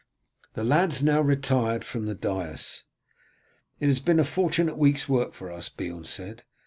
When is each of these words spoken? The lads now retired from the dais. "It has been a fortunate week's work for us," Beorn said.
The 0.55 0.63
lads 0.63 1.03
now 1.03 1.21
retired 1.21 1.83
from 1.85 2.07
the 2.07 2.15
dais. 2.15 2.85
"It 3.79 3.85
has 3.87 3.99
been 3.99 4.19
a 4.19 4.23
fortunate 4.23 4.75
week's 4.79 5.07
work 5.07 5.35
for 5.35 5.51
us," 5.51 5.69
Beorn 5.69 6.05
said. 6.05 6.43